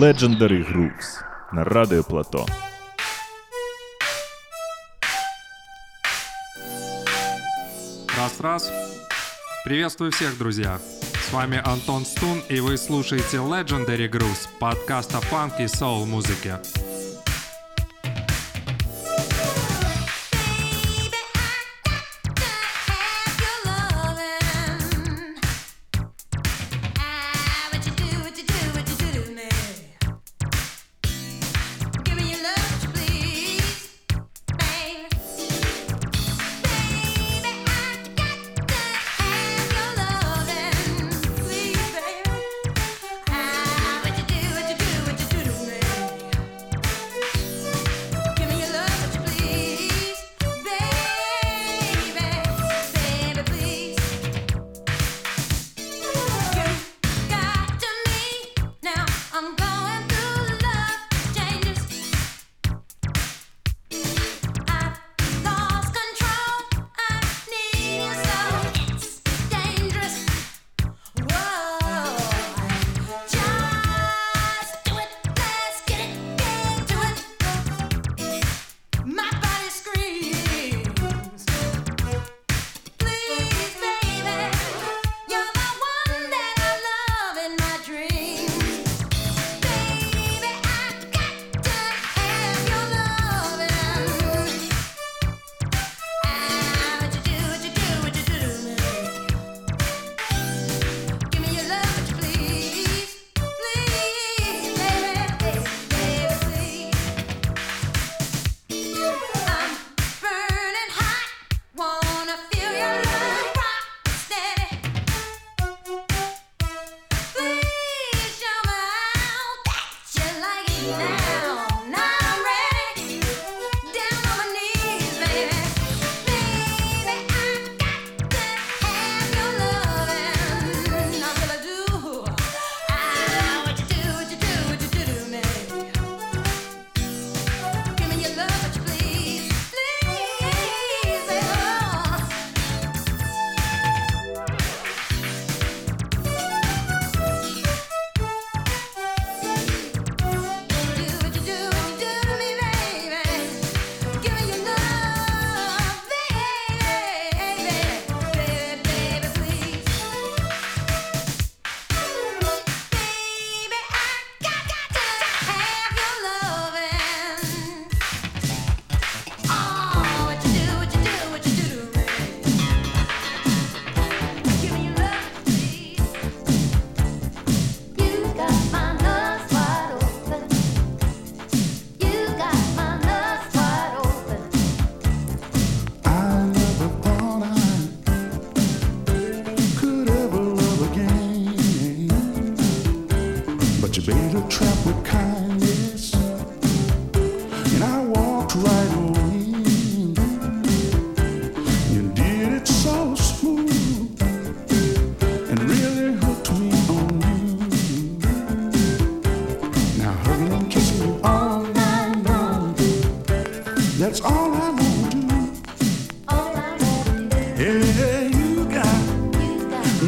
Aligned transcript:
Legendary 0.00 0.64
Grooves 0.64 1.24
на 1.50 1.64
Радио 1.64 2.04
Плато. 2.04 2.46
Раз-раз. 8.16 8.70
Приветствую 9.64 10.12
всех, 10.12 10.38
друзья. 10.38 10.78
С 11.28 11.32
вами 11.32 11.60
Антон 11.64 12.04
Стун, 12.04 12.38
и 12.48 12.60
вы 12.60 12.76
слушаете 12.76 13.38
Legendary 13.38 14.08
Grooves, 14.08 14.46
подкаст 14.60 15.16
о 15.16 15.20
фанке 15.20 15.64
и 15.64 15.68
соул-музыке. 15.68 16.60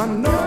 my 0.00 0.06
nose. 0.06 0.39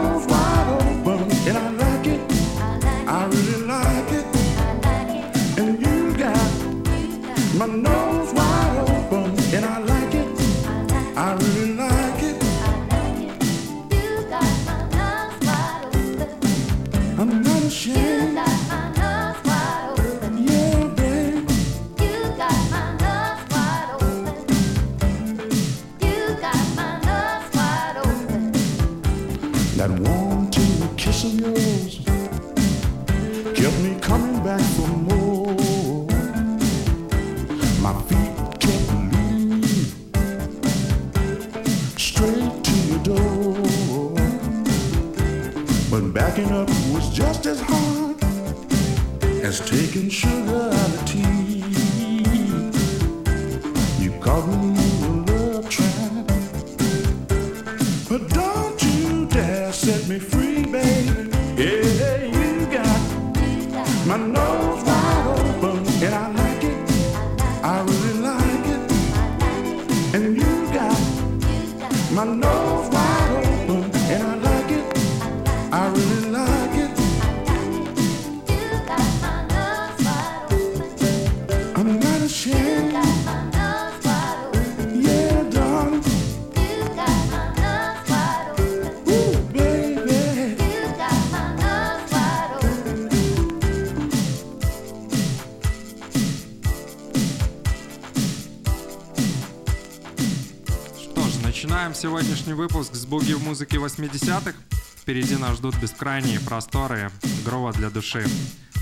Сегодняшний 102.34 102.54
выпуск 102.54 102.96
с 102.96 103.06
буги 103.06 103.34
в 103.34 103.44
музыке 103.44 103.78
80-х. 103.78 104.54
Впереди 104.98 105.36
нас 105.36 105.58
ждут 105.58 105.78
бескрайние 105.78 106.40
просторы 106.40 107.12
грова 107.46 107.72
для 107.74 107.92
души. 107.92 108.26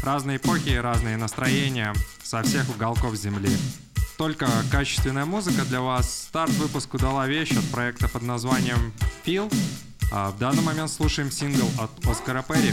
Разные 0.03 0.38
эпохи 0.38 0.69
и 0.69 0.77
разные 0.77 1.18
настроения 1.18 1.94
со 2.24 2.44
всех 2.44 2.69
уголков 2.69 3.13
земли. 3.15 3.50
Только 4.18 4.48
качественная 4.71 5.25
музыка 5.25 5.65
для 5.65 5.81
вас. 5.81 6.27
Старт 6.30 6.51
выпуску 6.51 6.98
дала 6.98 7.27
вещь 7.27 7.51
от 7.51 7.65
проекта 7.71 8.07
под 8.07 8.21
названием 8.21 8.94
«Feel». 9.25 9.54
А 10.13 10.31
в 10.31 10.38
данный 10.38 10.63
момент 10.63 10.89
слушаем 10.89 11.30
сингл 11.30 11.68
от 11.77 11.92
Оскара 12.07 12.45
Перри 12.47 12.71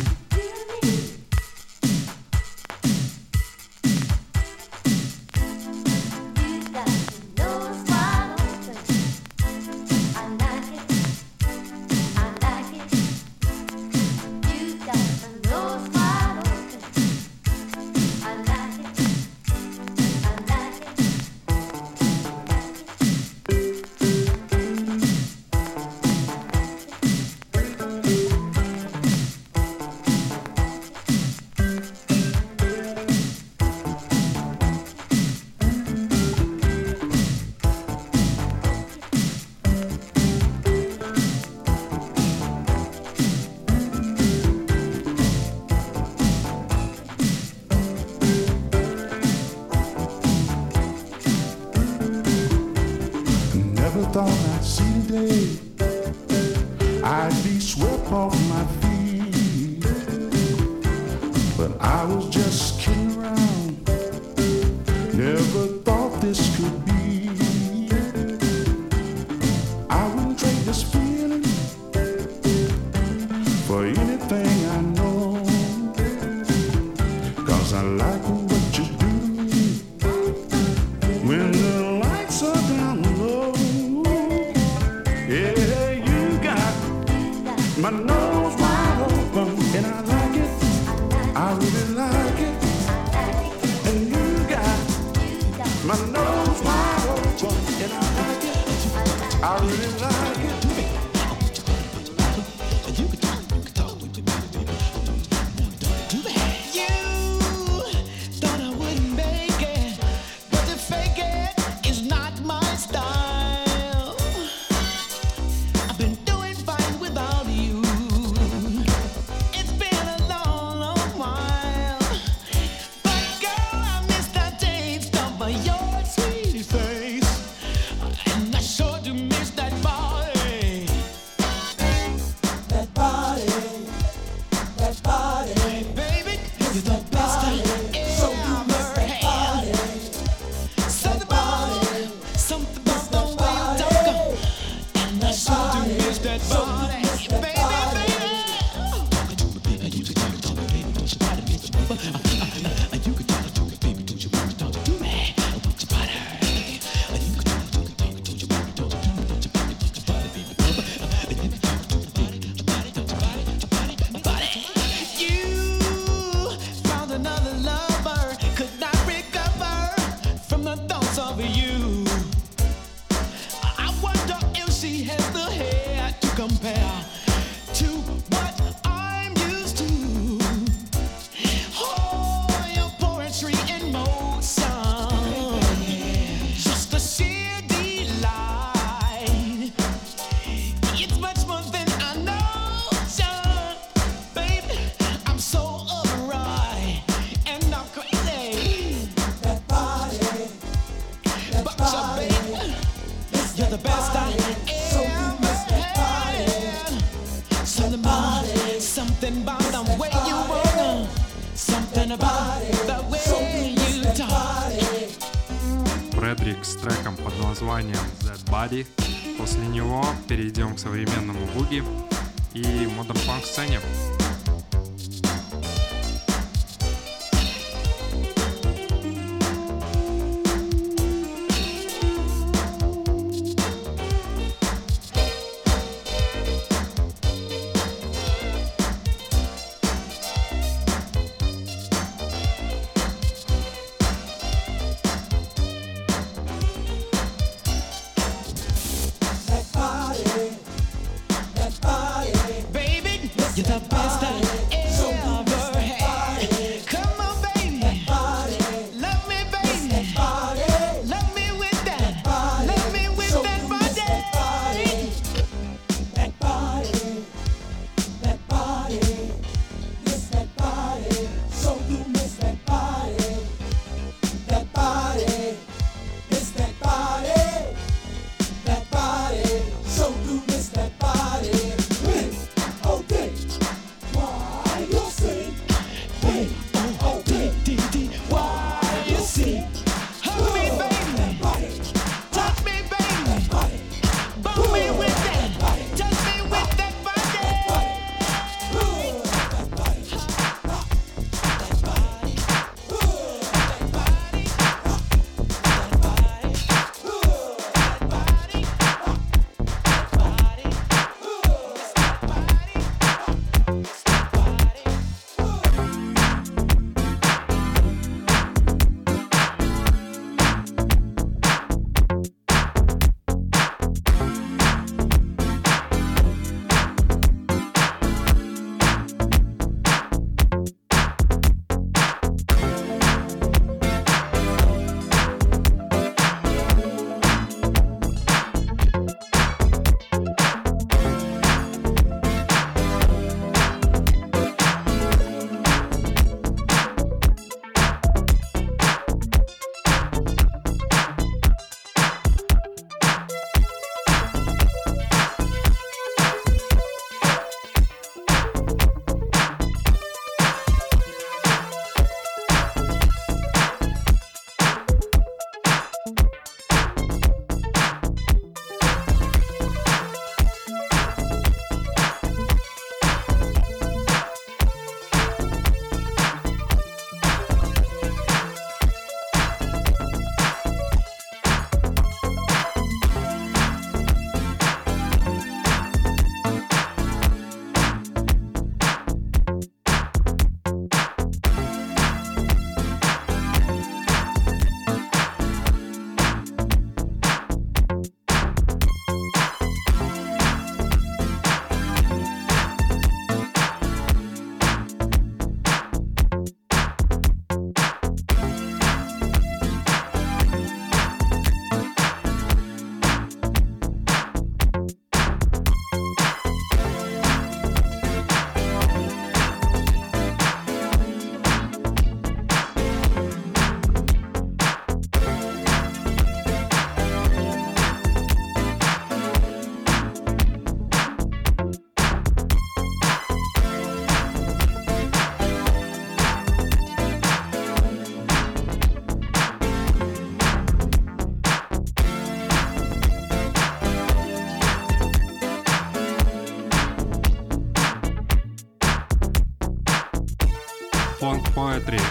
и 222.59 222.87
модерн 222.87 223.19
фанк 223.19 223.45
сцене. 223.45 223.81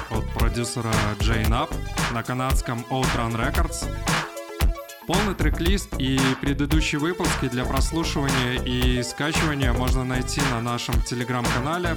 От 0.10 0.28
продюсера 0.34 0.92
Jane 1.20 1.50
Up 1.50 1.74
на 2.14 2.24
канадском 2.24 2.86
Outrun 2.90 3.36
Records. 3.36 3.88
Полный 5.08 5.36
трек-лист 5.36 5.90
и 6.00 6.20
предыдущие 6.42 7.00
выпуски 7.00 7.48
для 7.48 7.64
прослушивания 7.66 8.62
и 8.64 9.02
скачивания 9.04 9.72
можно 9.74 10.04
найти 10.04 10.42
на 10.52 10.62
нашем 10.62 11.02
телеграм-канале, 11.02 11.96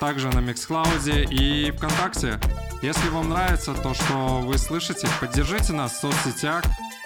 также 0.00 0.28
на 0.28 0.38
Mixcloud 0.38 1.28
и 1.30 1.70
ВКонтакте. 1.70 2.38
Если 2.82 3.08
вам 3.08 3.30
нравится 3.30 3.72
то, 3.74 3.94
что 3.94 4.40
вы 4.40 4.58
слышите, 4.58 5.08
поддержите 5.20 5.72
нас 5.72 5.92
в 5.92 6.00
соцсетях, 6.00 6.62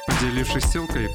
поделившись 0.06 0.64
ссылкой. 0.64 1.10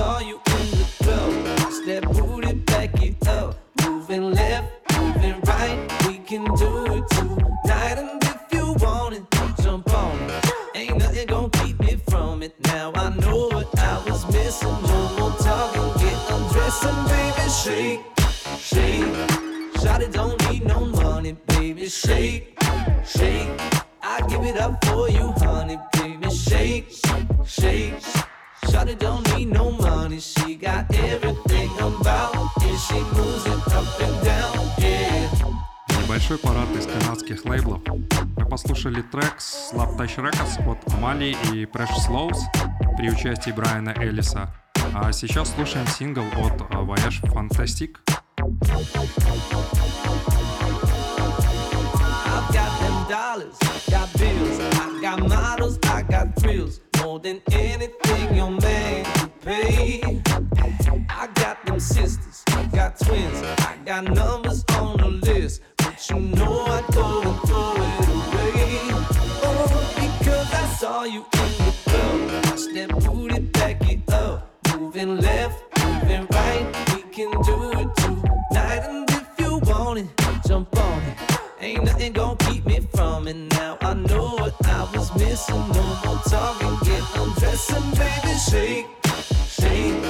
Saw 0.00 0.18
you 0.20 0.49
Небольшой 36.30 36.48
парад 36.48 36.68
из 36.76 36.86
канадских 36.86 37.44
лейблов. 37.44 37.80
Мы 38.36 38.46
послушали 38.46 39.02
трек 39.02 39.38
Slap 39.38 39.96
Touch 39.96 40.16
Records 40.16 40.64
от 40.64 40.94
Амали 40.94 41.36
и 41.52 41.64
Precious 41.64 42.08
Lows 42.08 42.38
при 42.96 43.10
участии 43.10 43.50
Брайана 43.50 43.90
Эллиса. 43.96 44.48
А 44.94 45.10
сейчас 45.10 45.52
слушаем 45.52 45.88
сингл 45.88 46.22
от 46.36 46.60
э, 46.60 46.74
Voyage 46.74 47.20
Fantastic. 47.32 47.96
I 63.58 63.76
got 63.84 64.04
numbers 64.04 64.64
on 64.78 64.96
the 64.98 65.08
list, 65.08 65.62
you 66.10 66.20
know 66.20 66.64
I 66.66 66.78
and 66.78 67.40
throw 67.46 67.72
it 67.76 68.08
away. 68.18 68.80
Oh, 69.46 69.66
because 69.94 70.52
I 70.52 70.66
saw 70.78 71.04
you 71.04 71.24
in 71.32 71.52
the 71.64 71.74
club, 71.86 73.04
booty 73.04 73.48
it 73.92 74.12
up, 74.12 74.50
moving 74.76 75.20
left, 75.20 75.62
moving 75.84 76.26
right, 76.32 76.66
we 76.94 77.02
can 77.12 77.30
do 77.42 77.70
it 77.80 77.88
tonight, 77.96 78.82
and 78.88 79.08
if 79.10 79.26
you 79.38 79.58
want 79.70 80.00
it, 80.00 80.08
jump 80.46 80.76
on 80.76 81.02
it. 81.02 81.16
Ain't 81.60 81.84
nothing 81.84 82.12
gonna 82.12 82.36
keep 82.36 82.66
me 82.66 82.80
from 82.94 83.28
it 83.28 83.36
now. 83.36 83.78
I 83.82 83.94
know 83.94 84.34
what 84.34 84.54
I 84.66 84.88
was 84.92 85.14
missing. 85.16 85.54
No 85.54 85.84
more 86.04 86.20
talking, 86.28 86.76
get 86.88 87.04
baby 87.98 88.34
shake, 88.50 88.86
shake. 89.46 90.02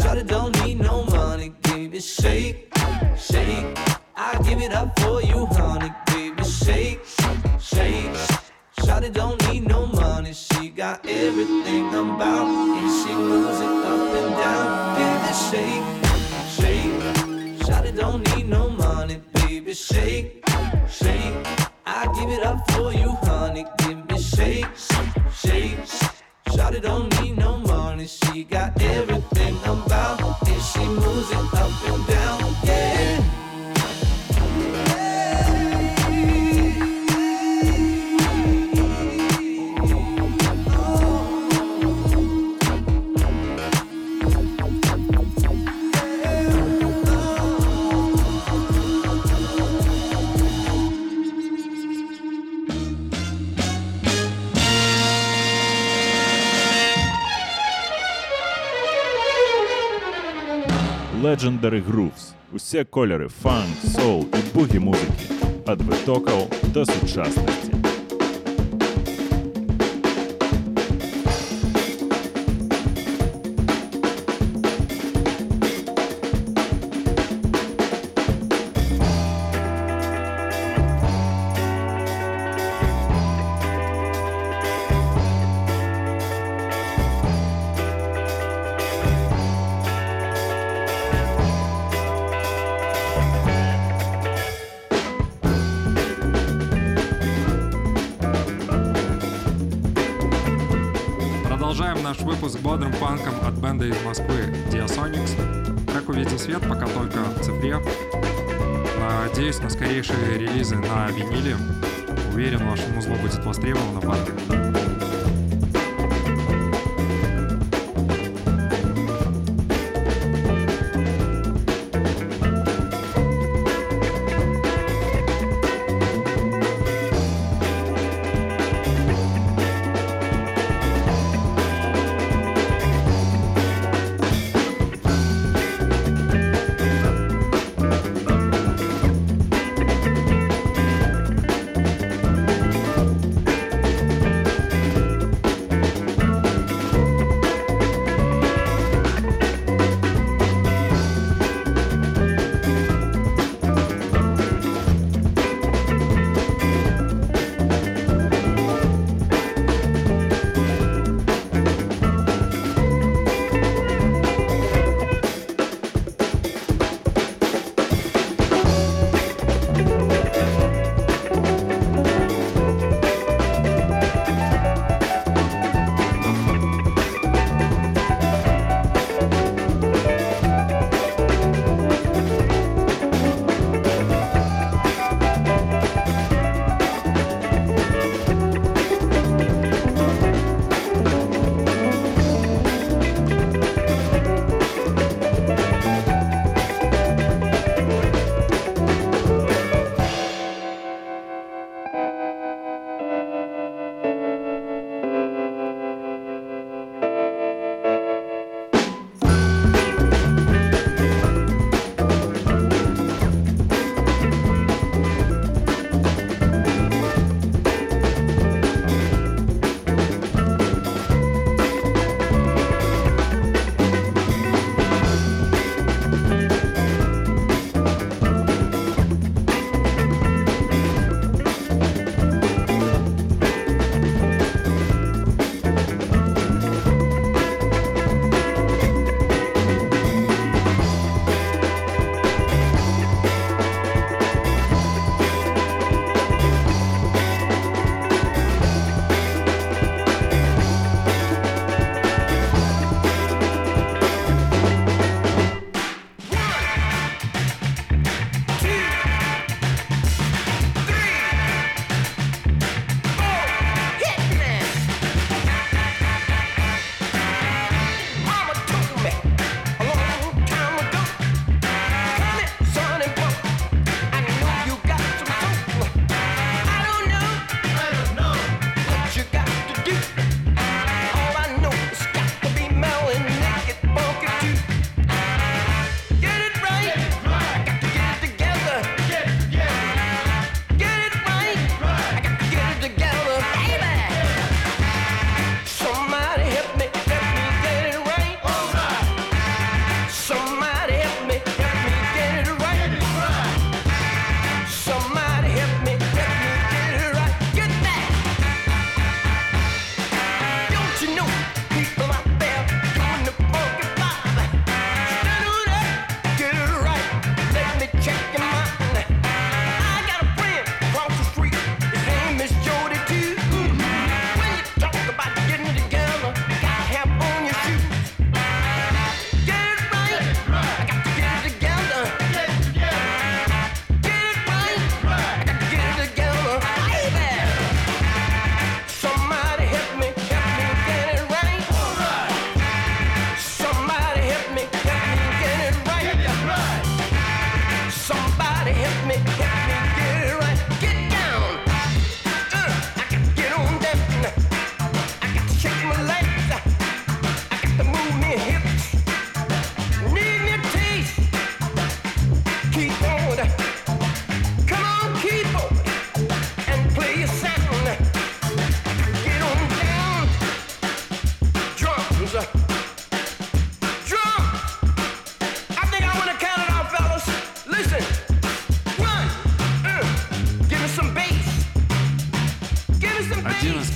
Shawty 0.00 0.26
don't 0.26 0.64
need 0.64 0.80
no 0.80 1.04
money, 1.04 1.52
baby 1.62 2.00
shake, 2.00 2.72
shake. 3.16 3.97
I 4.20 4.36
give 4.42 4.60
it 4.60 4.72
up 4.72 4.98
for 4.98 5.22
you, 5.22 5.46
honey, 5.46 5.92
baby 6.06 6.42
shake, 6.42 7.00
shake. 7.60 8.12
Shawty 8.80 9.12
don't 9.12 9.40
need 9.48 9.66
no 9.68 9.86
money, 9.86 10.32
she 10.32 10.70
got 10.70 11.06
everything 11.06 11.86
I'm 11.94 12.16
about, 12.16 12.48
and 12.48 12.90
she 12.98 13.14
moves 13.14 13.60
it 13.60 13.68
up 13.92 14.14
and 14.20 14.34
down, 14.42 14.66
baby 14.98 15.32
shake, 15.48 15.86
shake. 16.58 17.00
Shawty 17.66 17.96
don't 17.96 18.36
need 18.36 18.48
no 18.48 18.68
money, 18.70 19.20
baby 19.34 19.72
shake, 19.72 20.44
shake. 20.90 21.34
I 21.86 22.06
give 22.18 22.30
it 22.30 22.44
up 22.44 22.68
for 22.72 22.92
you, 22.92 23.10
honey, 23.22 23.66
give 23.78 24.10
me 24.10 24.20
shake, 24.20 24.66
shake. 25.32 25.78
Shawty 26.48 26.82
don't 26.82 27.08
need 27.22 27.38
no 27.38 27.58
money, 27.58 28.08
she 28.08 28.42
got 28.42 28.80
everything 28.82 29.07
Legendary 61.47 61.83
Grooves. 61.91 62.33
Усі 62.53 62.83
кольори 62.83 63.27
фанк, 63.27 63.75
соул 63.95 64.25
і 64.33 64.57
бугі 64.57 64.79
музики. 64.79 65.29
Від 65.67 65.81
витоків 65.81 66.71
до 66.73 66.85
сучасності. 66.85 67.76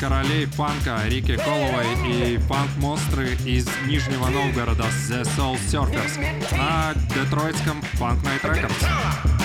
Королей 0.03 0.49
панка 0.57 1.01
Рики 1.07 1.37
Коловой 1.37 1.87
и 2.05 2.37
панк-монстры 2.49 3.37
из 3.47 3.69
Нижнего 3.87 4.27
Новгорода 4.31 4.83
The 5.09 5.23
Soul 5.23 5.57
Surfers 5.71 6.19
на 6.59 6.93
детройтском 7.15 7.81
Punk 8.01 8.21
Night 8.25 8.43
Records. 8.43 9.42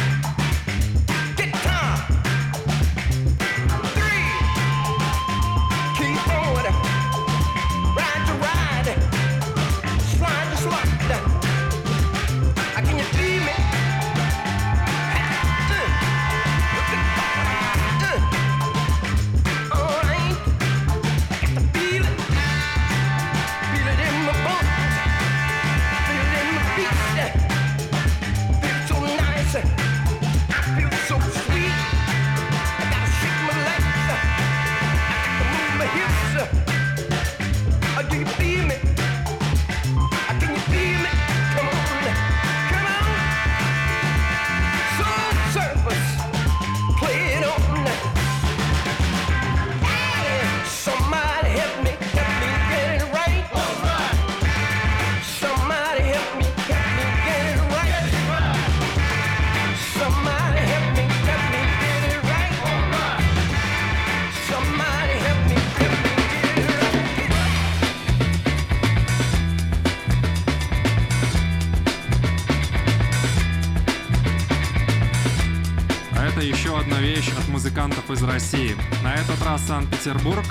Музыкантов 78.08 78.12
из 78.12 78.24
России. 78.24 78.76
На 79.04 79.16
этот 79.16 79.42
раз 79.44 79.62
Санкт-Петербург, 79.68 80.44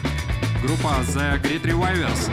группа 0.62 1.00
The 1.08 1.40
Great 1.42 1.62
Revivers. 1.62 2.30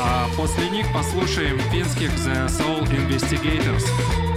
А 0.00 0.28
после 0.36 0.68
них 0.70 0.86
послушаем 0.92 1.58
финских 1.70 2.10
The 2.10 2.46
Soul 2.46 2.86
Investigators. 2.88 4.27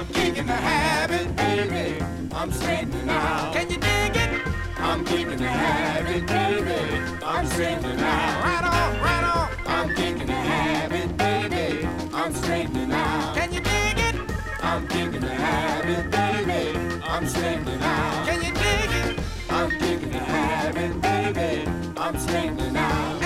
I'm 0.00 0.06
kicking 0.06 0.46
the 0.46 0.54
habit, 0.54 1.36
baby. 1.36 2.02
I'm 2.32 2.50
straightening 2.50 3.10
out. 3.10 3.52
Can 3.52 3.68
you 3.68 3.76
dig 3.76 4.16
it? 4.16 4.48
I'm 4.78 5.04
kicking 5.04 5.36
the 5.36 5.46
habit, 5.46 6.26
baby. 6.26 7.22
I'm 7.22 7.46
straightening 7.46 8.00
out. 8.00 8.42
Right 8.42 8.64
on, 8.64 9.00
right 9.02 9.24
on. 9.24 9.50
I'm 9.66 9.94
kicking 9.94 10.26
the 10.26 10.32
habit, 10.32 11.14
baby. 11.18 11.86
I'm 12.14 12.32
straightening 12.32 12.92
out. 12.92 13.36
Can 13.36 13.52
you 13.52 13.60
dig 13.60 13.98
it? 13.98 14.14
I'm 14.62 14.88
kicking 14.88 15.20
the 15.20 15.34
habit, 15.34 16.10
baby. 16.10 16.78
I'm 17.04 17.26
straightening 17.26 17.82
out. 17.82 18.26
Can 18.26 18.42
you 18.42 18.54
dig 18.54 19.18
it? 19.18 19.20
I'm 19.50 19.70
kicking 19.70 20.12
the 20.12 20.18
habit, 20.18 20.98
baby. 21.02 21.70
I'm 21.98 22.18
straightening 22.18 22.74
out. 22.74 23.19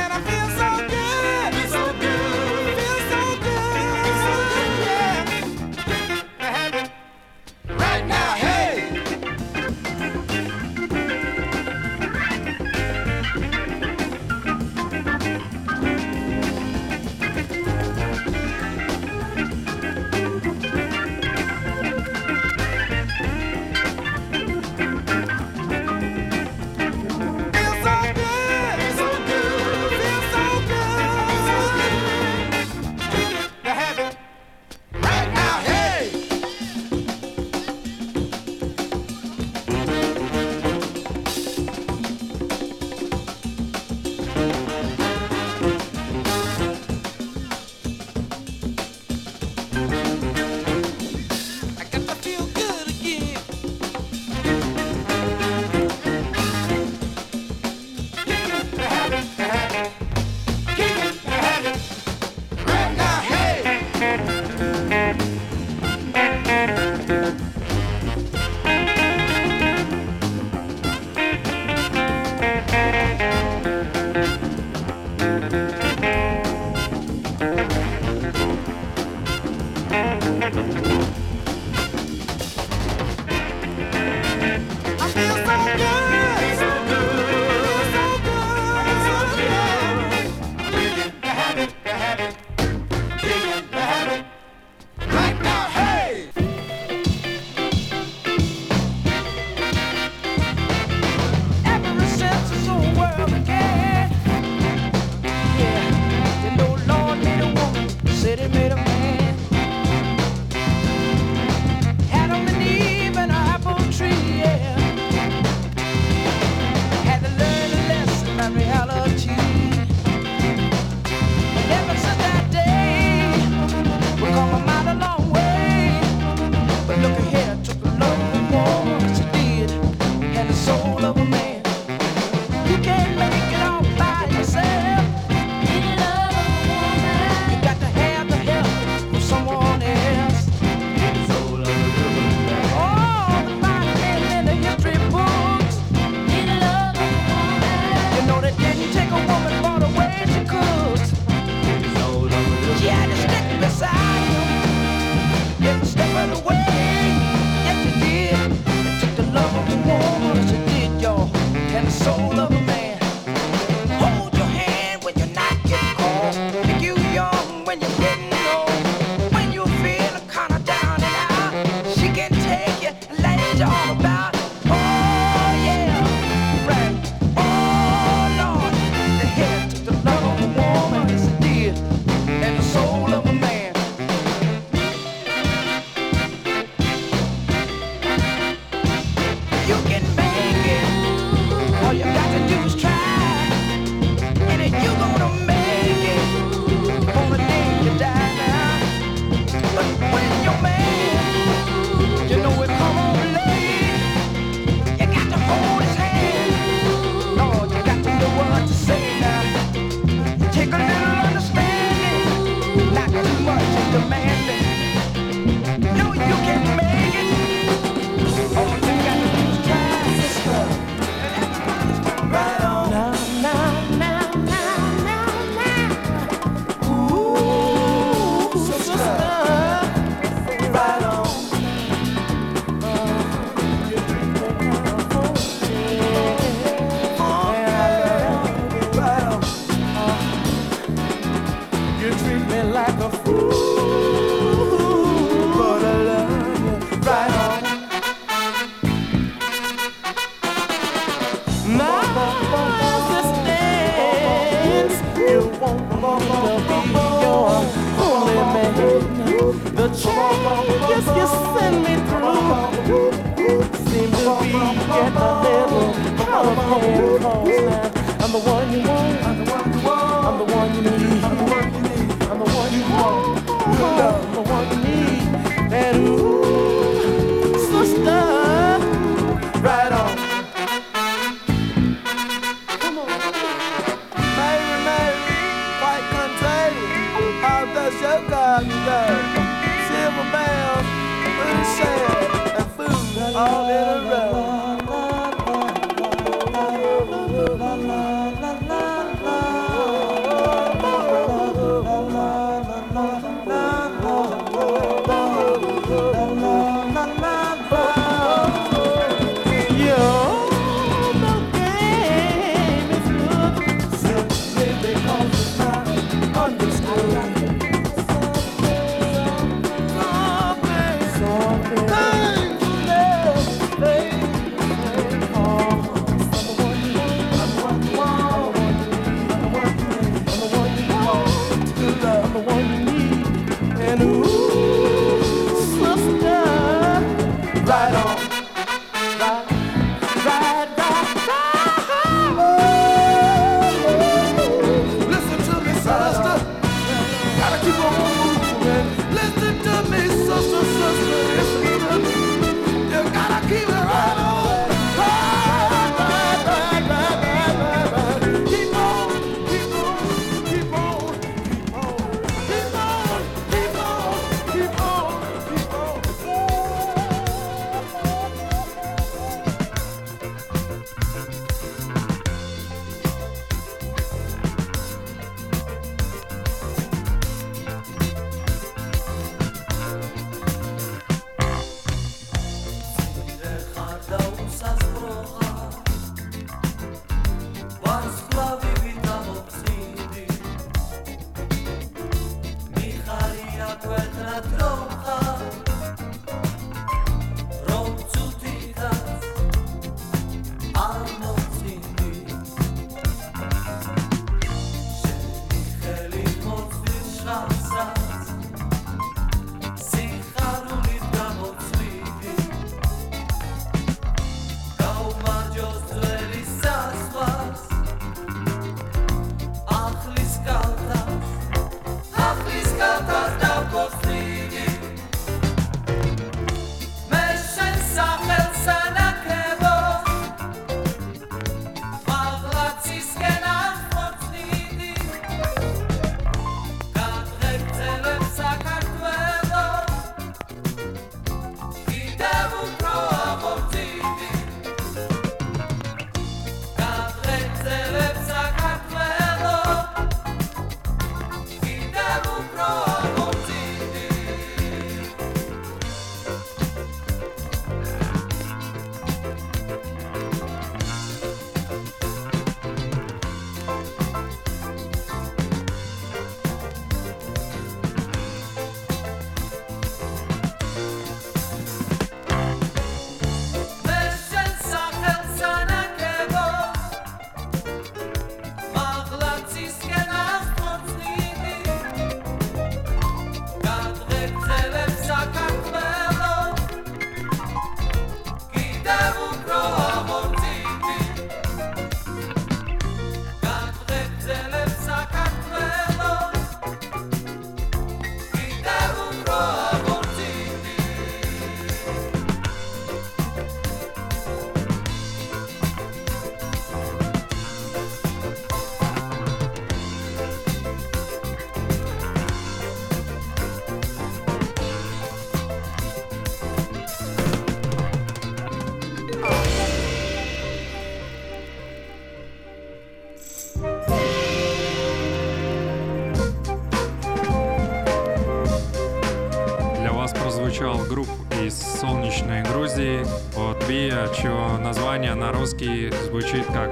название 535.04 535.14
на 535.14 535.32
русский 535.32 535.90
звучит 536.06 536.46
как 536.46 536.70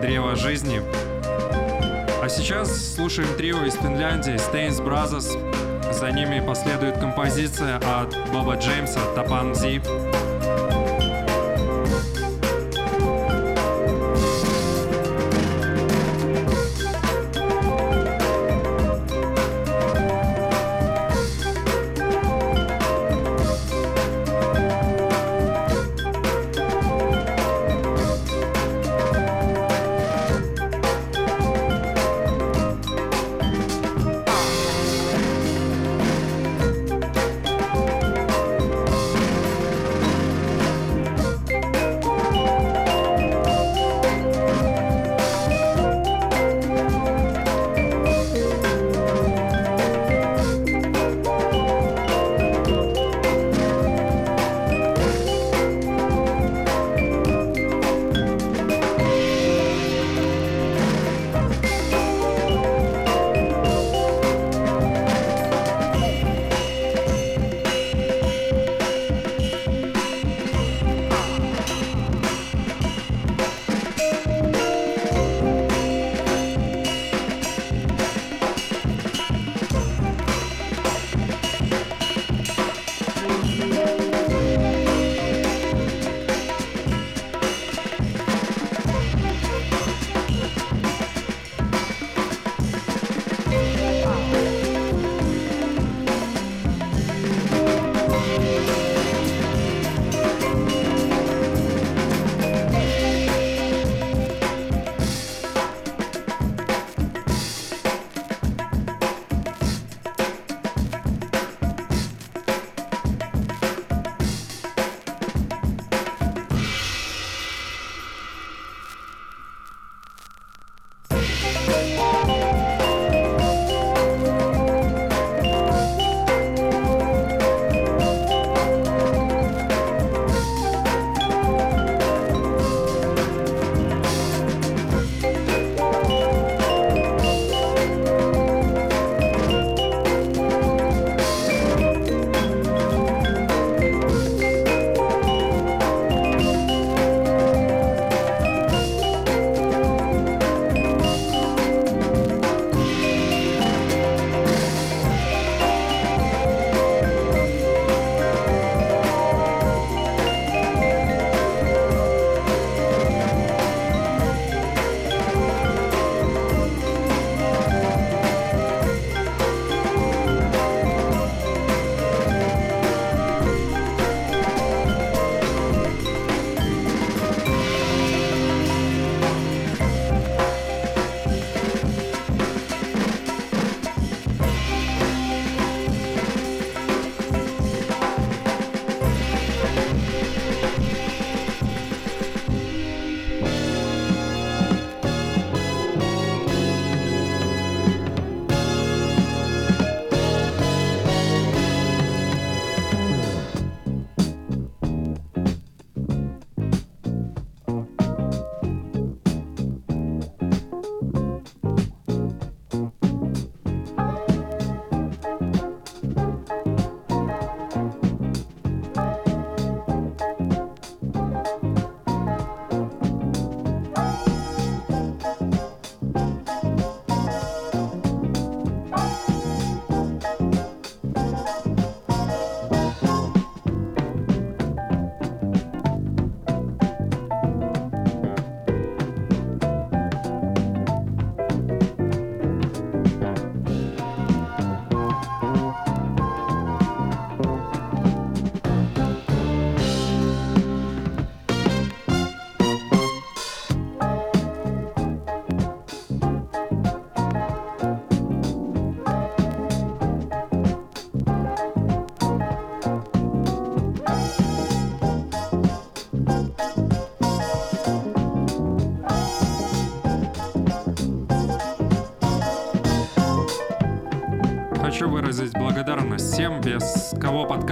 «Древо 0.00 0.34
жизни». 0.34 0.80
А 2.22 2.28
сейчас 2.28 2.94
слушаем 2.94 3.28
трио 3.36 3.64
из 3.64 3.74
Финляндии 3.74 4.34
Stains 4.34 4.82
Brothers. 4.82 5.92
За 5.92 6.10
ними 6.10 6.44
последует 6.44 6.98
композиция 6.98 7.76
от 7.76 8.16
Боба 8.32 8.56
Джеймса 8.56 9.00
«Тапан 9.14 9.54
Зи». 9.54 9.80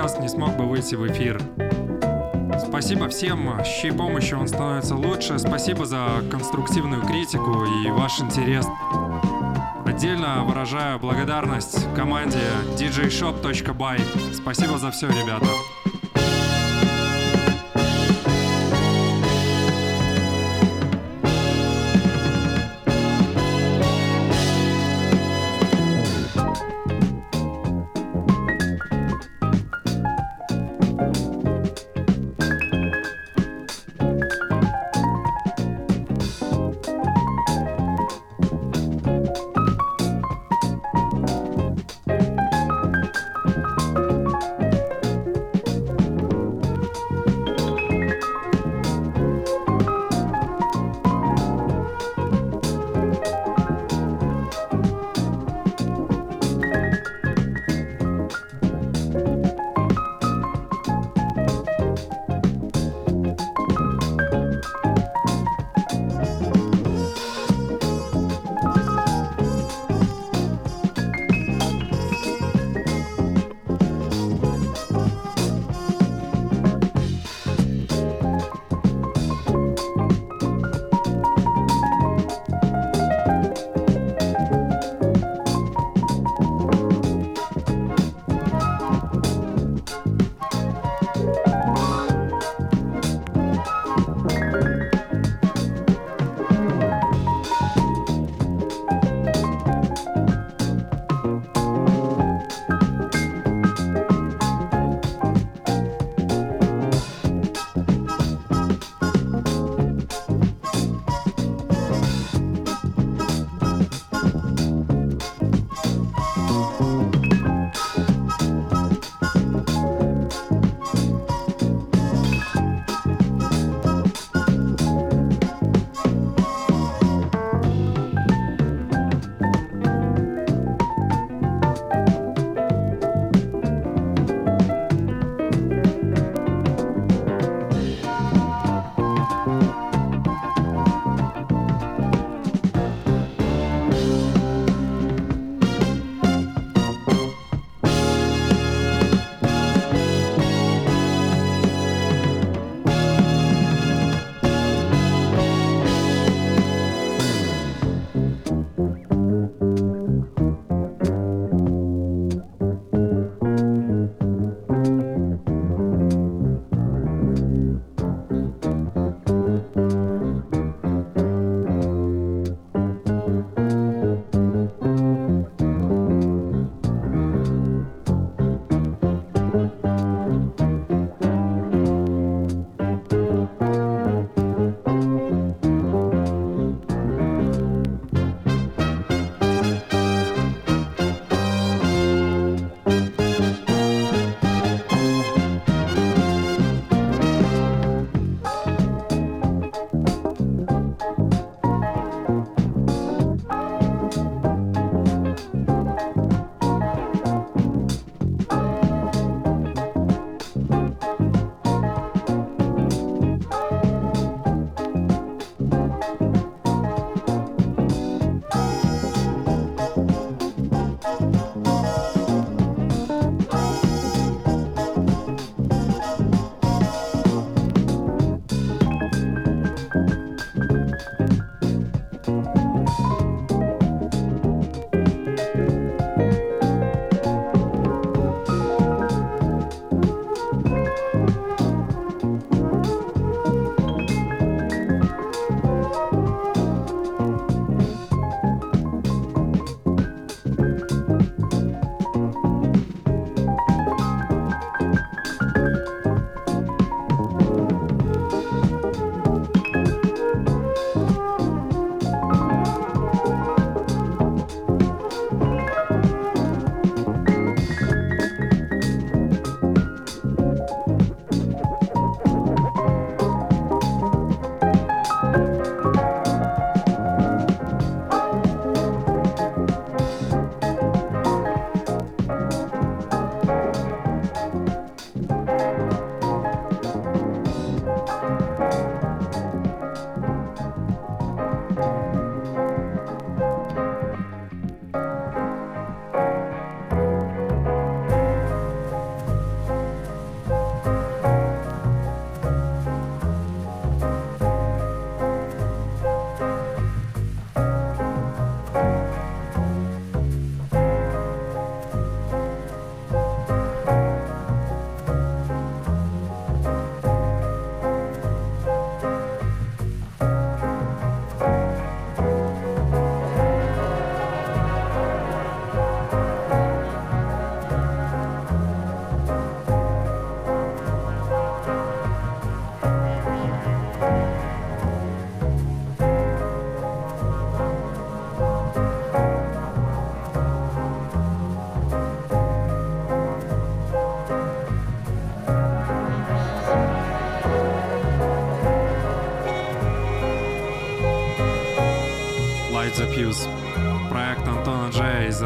Подкаст 0.05 0.21
не 0.21 0.29
смог 0.29 0.55
бы 0.59 0.67
выйти 0.67 0.97
в 0.97 1.07
эфир. 1.07 1.41
Спасибо 2.69 3.09
всем, 3.09 3.59
с 3.65 3.81
чьей 3.81 3.93
помощью 3.93 4.39
он 4.39 4.49
становится 4.49 4.97
лучше. 4.97 5.39
Спасибо 5.39 5.87
за 5.87 6.23
конструктивную 6.31 7.01
критику 7.01 7.65
и 7.65 7.91
ваш 7.91 8.21
интерес. 8.21 8.67
Отдельно 9.87 10.45
выражаю 10.45 10.99
благодарность 10.99 11.87
команде 11.97 12.39
djshop.by. 12.77 14.35
Спасибо 14.35 14.77
за 14.77 14.91
все, 14.91 15.09
ребята. 15.09 15.47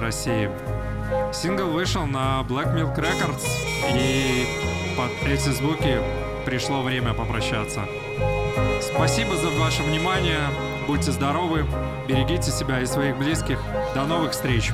России. 0.09 0.51
Сингл 1.35 1.67
вышел 1.67 2.07
на 2.07 2.41
Black 2.49 2.75
Milk 2.75 2.97
Records, 2.97 3.45
и 3.95 4.47
под 4.97 5.11
эти 5.29 5.51
звуки 5.51 5.99
пришло 6.47 6.81
время 6.81 7.13
попрощаться. 7.13 7.83
Спасибо 8.81 9.37
за 9.37 9.51
ваше 9.51 9.83
внимание, 9.83 10.41
будьте 10.87 11.13
здоровы, 11.13 11.67
берегите 12.09 12.51
себя 12.51 12.81
и 12.81 12.87
своих 12.87 13.19
близких. 13.19 13.61
До 13.95 14.07
новых 14.07 14.33
встреч! 14.33 14.73